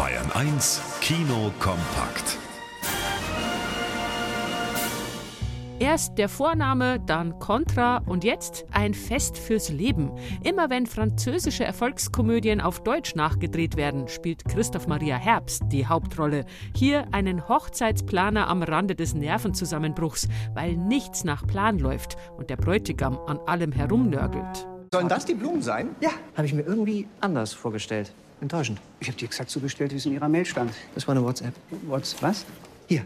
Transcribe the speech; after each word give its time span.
Bayern 0.00 0.32
1 0.32 0.80
Kino 1.02 1.52
kompakt. 1.58 2.38
Erst 5.78 6.16
der 6.16 6.30
Vorname, 6.30 7.00
dann 7.00 7.38
Contra 7.38 7.98
und 8.06 8.24
jetzt 8.24 8.64
ein 8.72 8.94
Fest 8.94 9.36
fürs 9.36 9.68
Leben. 9.68 10.10
Immer 10.42 10.70
wenn 10.70 10.86
französische 10.86 11.64
Erfolgskomödien 11.64 12.62
auf 12.62 12.82
Deutsch 12.82 13.14
nachgedreht 13.14 13.76
werden, 13.76 14.08
spielt 14.08 14.46
Christoph 14.46 14.86
Maria 14.86 15.16
Herbst 15.16 15.64
die 15.66 15.86
Hauptrolle. 15.86 16.46
Hier 16.74 17.06
einen 17.12 17.46
Hochzeitsplaner 17.46 18.48
am 18.48 18.62
Rande 18.62 18.94
des 18.94 19.12
Nervenzusammenbruchs, 19.12 20.28
weil 20.54 20.78
nichts 20.78 21.24
nach 21.24 21.46
Plan 21.46 21.78
läuft 21.78 22.16
und 22.38 22.48
der 22.48 22.56
Bräutigam 22.56 23.18
an 23.26 23.38
allem 23.40 23.72
herumnörgelt. 23.72 24.66
Sollen 24.94 25.08
das 25.08 25.26
die 25.26 25.34
Blumen 25.34 25.60
sein? 25.60 25.94
Ja, 26.00 26.10
habe 26.38 26.46
ich 26.46 26.54
mir 26.54 26.62
irgendwie 26.62 27.06
anders 27.20 27.52
vorgestellt. 27.52 28.14
Enttäuschend. 28.40 28.80
Ich 29.00 29.08
habe 29.08 29.18
die 29.18 29.24
exakt 29.24 29.50
so 29.50 29.60
bestellt, 29.60 29.92
wie 29.92 29.96
es 29.96 30.06
in 30.06 30.12
Ihrer 30.12 30.28
Mail 30.28 30.44
stand. 30.44 30.72
Das 30.94 31.06
war 31.06 31.14
eine 31.14 31.24
WhatsApp. 31.24 31.54
What's 31.86 32.16
was? 32.22 32.46
Hier, 32.88 33.04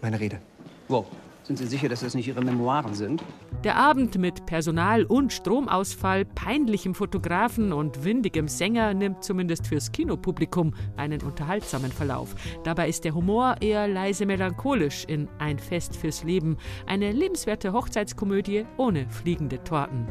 meine 0.00 0.18
Rede. 0.20 0.40
Wo? 0.86 1.06
Sind 1.48 1.56
Sie 1.56 1.66
sicher, 1.66 1.88
dass 1.88 2.00
das 2.00 2.14
nicht 2.14 2.28
Ihre 2.28 2.42
Memoiren 2.42 2.92
sind? 2.92 3.24
Der 3.64 3.76
Abend 3.76 4.18
mit 4.18 4.44
Personal- 4.44 5.04
und 5.04 5.32
Stromausfall, 5.32 6.26
peinlichem 6.26 6.94
Fotografen 6.94 7.72
und 7.72 8.04
windigem 8.04 8.48
Sänger 8.48 8.92
nimmt 8.92 9.24
zumindest 9.24 9.66
fürs 9.66 9.90
Kinopublikum 9.90 10.74
einen 10.98 11.22
unterhaltsamen 11.22 11.90
Verlauf. 11.90 12.34
Dabei 12.64 12.90
ist 12.90 13.04
der 13.04 13.14
Humor 13.14 13.56
eher 13.62 13.88
leise 13.88 14.26
melancholisch 14.26 15.06
in 15.06 15.26
Ein 15.38 15.58
Fest 15.58 15.96
fürs 15.96 16.22
Leben, 16.22 16.58
eine 16.84 17.12
lebenswerte 17.12 17.72
Hochzeitskomödie 17.72 18.66
ohne 18.76 19.08
fliegende 19.08 19.64
Torten. 19.64 20.06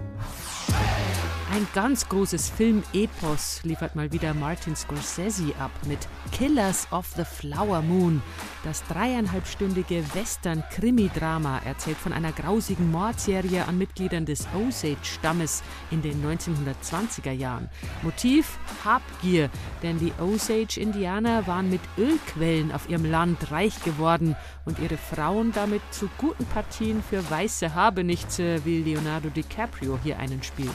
Ein 1.49 1.65
ganz 1.73 2.09
großes 2.09 2.49
Film-Epos 2.49 3.61
liefert 3.63 3.95
mal 3.95 4.11
wieder 4.11 4.33
Martin 4.33 4.75
Scorsese 4.75 5.53
ab 5.59 5.71
mit 5.87 5.99
Killers 6.33 6.91
of 6.91 7.07
the 7.15 7.23
Flower 7.23 7.81
Moon. 7.81 8.21
Das 8.65 8.83
dreieinhalbstündige 8.83 10.03
Western-Krimi-Drama 10.13 11.61
erzählt 11.63 11.97
von 11.97 12.11
einer 12.11 12.33
grausigen 12.33 12.91
Mordserie 12.91 13.65
an 13.65 13.77
Mitgliedern 13.77 14.25
des 14.25 14.45
Osage-Stammes 14.53 15.63
in 15.89 16.01
den 16.01 16.21
1920er 16.21 17.31
Jahren. 17.31 17.69
Motiv 18.03 18.59
Habgier, 18.87 19.49
denn 19.83 19.99
die 19.99 20.13
Osage-Indianer 20.19 21.45
waren 21.45 21.69
mit 21.69 21.81
Ölquellen 21.97 22.71
auf 22.71 22.89
ihrem 22.89 23.05
Land 23.05 23.51
reich 23.51 23.83
geworden 23.83 24.35
und 24.65 24.79
ihre 24.79 24.97
Frauen 24.97 25.51
damit 25.51 25.81
zu 25.91 26.09
guten 26.17 26.45
Partien 26.45 27.03
für 27.03 27.29
weiße 27.29 27.75
Habenichtse, 27.75 28.63
wie 28.65 28.81
Leonardo 28.81 29.29
DiCaprio 29.29 29.99
hier 30.03 30.17
einen 30.17 30.41
spielt. 30.41 30.71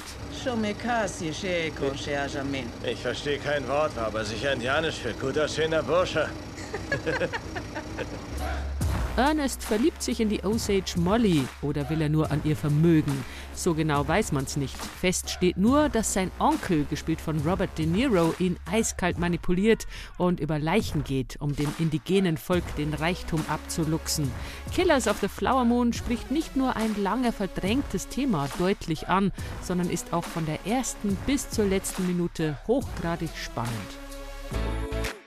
Ich 2.84 3.00
verstehe 3.00 3.38
kein 3.38 3.66
Wort, 3.68 3.96
aber 3.96 4.24
sicher 4.24 4.52
indianisch 4.52 4.96
für 4.96 5.14
guter, 5.14 5.48
schöner 5.48 5.82
Bursche. 5.82 6.28
Ernest 9.16 9.62
verliebt 9.62 10.02
sich 10.02 10.20
in 10.20 10.30
die 10.30 10.42
Osage 10.42 10.94
Molly 10.96 11.46
oder 11.60 11.90
will 11.90 12.00
er 12.00 12.08
nur 12.08 12.30
an 12.30 12.40
ihr 12.44 12.56
Vermögen? 12.56 13.12
So 13.54 13.74
genau 13.74 14.08
weiß 14.08 14.32
man's 14.32 14.56
nicht. 14.56 14.74
Fest 14.74 15.28
steht 15.28 15.58
nur, 15.58 15.90
dass 15.90 16.14
sein 16.14 16.30
Onkel, 16.38 16.86
gespielt 16.88 17.20
von 17.20 17.38
Robert 17.40 17.76
De 17.76 17.84
Niro, 17.84 18.34
ihn 18.38 18.56
eiskalt 18.70 19.18
manipuliert 19.18 19.86
und 20.16 20.40
über 20.40 20.58
Leichen 20.58 21.04
geht, 21.04 21.36
um 21.40 21.54
dem 21.54 21.68
indigenen 21.78 22.38
Volk 22.38 22.64
den 22.76 22.94
Reichtum 22.94 23.44
abzuluxen. 23.48 24.32
Killers 24.74 25.06
of 25.06 25.18
the 25.20 25.28
Flower 25.28 25.66
Moon 25.66 25.92
spricht 25.92 26.30
nicht 26.30 26.56
nur 26.56 26.76
ein 26.76 26.94
lange 27.02 27.32
verdrängtes 27.32 28.08
Thema 28.08 28.48
deutlich 28.58 29.08
an, 29.08 29.30
sondern 29.60 29.90
ist 29.90 30.14
auch 30.14 30.24
von 30.24 30.46
der 30.46 30.64
ersten 30.64 31.18
bis 31.26 31.50
zur 31.50 31.66
letzten 31.66 32.06
Minute 32.06 32.56
hochgradig 32.66 33.30
spannend 33.36 34.01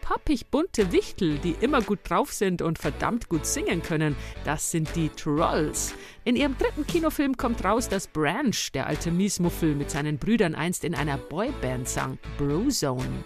pappig 0.06 0.46
bunte 0.52 0.92
Wichtel, 0.92 1.40
die 1.40 1.56
immer 1.62 1.82
gut 1.82 2.00
drauf 2.08 2.32
sind 2.32 2.62
und 2.62 2.78
verdammt 2.78 3.28
gut 3.28 3.46
singen 3.46 3.82
können. 3.82 4.16
Das 4.44 4.70
sind 4.70 4.96
die 4.96 5.10
Trolls. 5.10 5.96
In 6.24 6.36
ihrem 6.36 6.56
dritten 6.58 6.86
Kinofilm 6.86 7.36
kommt 7.38 7.64
raus, 7.66 7.90
dass 7.90 8.08
Branch, 8.08 8.56
der 8.74 8.86
alte 8.86 9.10
Miesmuffel, 9.10 9.74
mit 9.74 9.90
seinen 9.90 10.20
Brüdern 10.20 10.54
einst 10.54 10.84
in 10.84 10.94
einer 10.94 11.18
Boyband 11.18 11.90
sang, 11.90 12.20
Brozone. 12.38 13.26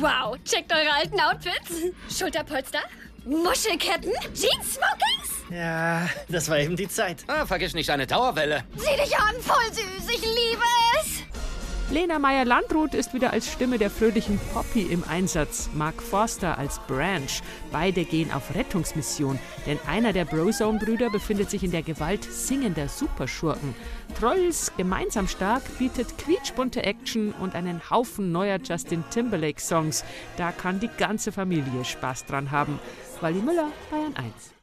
Wow, 0.00 0.36
checkt 0.44 0.72
eure 0.72 0.92
alten 0.92 1.20
Outfits. 1.20 1.94
Schulterpolster, 2.18 2.82
Muschelketten, 3.24 4.12
Jeans-Smokings. 4.34 5.44
Ja, 5.50 6.08
das 6.28 6.48
war 6.48 6.58
eben 6.58 6.74
die 6.74 6.88
Zeit. 6.88 7.24
Ah, 7.28 7.46
vergiss 7.46 7.72
nicht 7.72 7.88
eine 7.88 8.06
Dauerwelle. 8.06 8.64
Sieh 8.76 9.00
dich 9.00 9.16
an, 9.16 9.36
voll 9.40 9.72
süß, 9.72 10.08
ich 10.08 10.22
liebe 10.22 10.62
es. 10.62 10.89
Lena 11.90 12.20
Meyer-Landrut 12.20 12.94
ist 12.94 13.14
wieder 13.14 13.32
als 13.32 13.50
Stimme 13.50 13.76
der 13.76 13.90
fröhlichen 13.90 14.38
Poppy 14.52 14.82
im 14.82 15.02
Einsatz, 15.08 15.70
Mark 15.74 16.00
Forster 16.00 16.56
als 16.56 16.78
Branch. 16.86 17.42
Beide 17.72 18.04
gehen 18.04 18.30
auf 18.30 18.54
Rettungsmission, 18.54 19.40
denn 19.66 19.76
einer 19.88 20.12
der 20.12 20.24
Brozone-Brüder 20.24 21.10
befindet 21.10 21.50
sich 21.50 21.64
in 21.64 21.72
der 21.72 21.82
Gewalt 21.82 22.22
singender 22.22 22.86
Superschurken. 22.86 23.74
Trolls 24.20 24.70
gemeinsam 24.76 25.26
stark 25.26 25.64
bietet 25.80 26.16
quietschbunte 26.16 26.84
Action 26.84 27.32
und 27.32 27.56
einen 27.56 27.90
Haufen 27.90 28.30
neuer 28.30 28.58
Justin 28.62 29.02
Timberlake-Songs. 29.10 30.04
Da 30.36 30.52
kann 30.52 30.78
die 30.78 30.90
ganze 30.96 31.32
Familie 31.32 31.84
Spaß 31.84 32.24
dran 32.26 32.52
haben. 32.52 32.78
Wally 33.20 33.40
Müller, 33.40 33.66
Bayern 33.90 34.14
1. 34.14 34.54